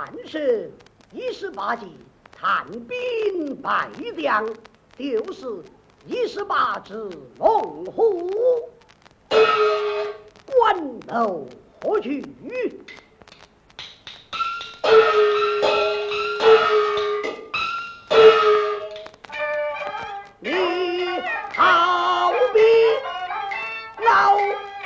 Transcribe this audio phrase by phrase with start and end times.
[0.00, 0.70] 但是
[1.10, 1.88] 一十八计
[2.30, 4.46] 探兵败将，
[4.96, 5.64] 就是
[6.06, 6.94] 一十八只
[7.38, 8.30] 龙虎，
[10.46, 11.48] 关头
[11.82, 12.22] 何去？
[20.38, 20.52] 你
[21.56, 22.60] 好比
[24.04, 24.38] 老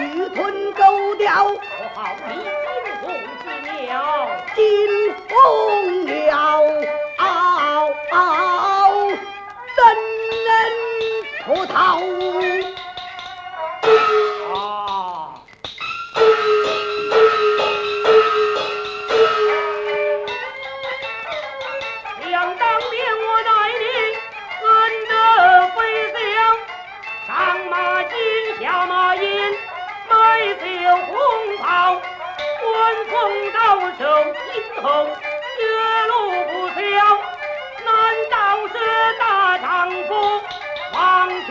[0.00, 1.58] 鱼吞狗叼，我
[1.94, 2.65] 好比
[28.66, 29.22] 下马银，
[30.10, 30.64] 买酒
[31.06, 31.14] 红
[31.58, 32.02] 袍，
[32.60, 34.02] 官封到手，
[34.52, 35.06] 今后
[35.56, 35.62] 绝
[36.08, 36.10] 路
[36.50, 36.82] 不消。
[37.84, 37.88] 难
[38.28, 38.34] 道
[38.66, 38.74] 是
[39.20, 40.10] 大丈夫
[40.94, 41.48] 忘去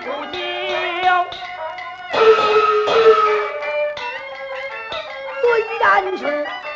[0.00, 1.26] 不孝？
[5.42, 5.44] 虽
[5.80, 5.84] 然
[6.16, 6.22] 是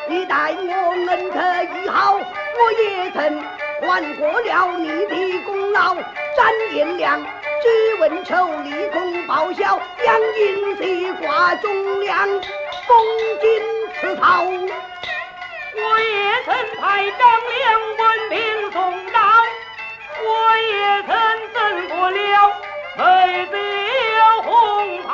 [0.07, 0.73] 你待我
[1.09, 1.39] 恩德
[1.79, 3.43] 已好，我也曾
[3.81, 3.83] 还
[4.17, 5.95] 过了你的功劳。
[5.95, 7.25] 展颜良
[7.65, 12.95] 只问仇，立功报效，杨银西挂忠良，封
[13.41, 13.63] 金
[13.99, 14.45] 赐草。
[14.45, 17.23] 我也曾派张
[17.57, 18.77] 良问兵送
[19.07, 19.19] 到，
[20.23, 21.09] 我也曾
[21.55, 22.17] 赠过了
[23.07, 25.09] 美酒红袍。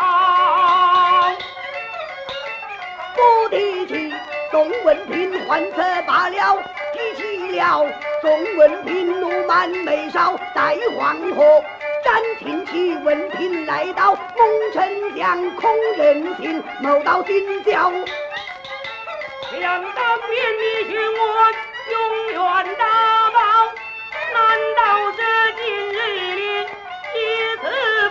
[3.15, 4.13] 不提起
[4.51, 6.61] 宋文平换策罢了，
[6.93, 7.87] 提起了
[8.21, 11.63] 宋文平怒满眉梢，在黄河
[12.03, 14.83] 斩听起闻听来到，蒙丞
[15.17, 17.93] 相空人心，谋到今宵。
[19.51, 21.23] 想当年你许我
[21.91, 21.95] 永
[22.33, 22.39] 远
[22.79, 22.85] 大
[23.31, 23.39] 宝，
[24.33, 24.39] 难
[24.77, 24.81] 道
[25.17, 25.23] 这
[25.61, 25.63] 今
[25.93, 25.97] 日
[26.37, 26.41] 里
[27.15, 27.17] 一
[27.57, 27.63] 次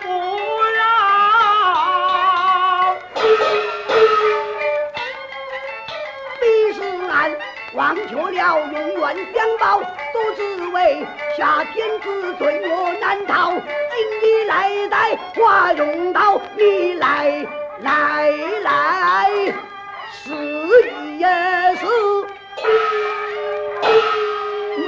[0.03, 0.07] 不
[0.75, 0.77] 饶？
[6.41, 6.77] 李世
[7.09, 7.13] 安
[7.73, 9.81] 忘却了永远相报，
[10.13, 10.77] 都只为
[11.37, 12.73] 下天子罪我
[15.19, 17.45] 来在华容道，你来
[17.81, 18.31] 来
[18.63, 19.29] 来，
[20.11, 20.31] 是
[21.17, 21.27] 也
[21.75, 21.85] 是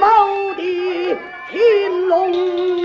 [0.00, 1.16] 某的
[1.50, 2.81] 天龙。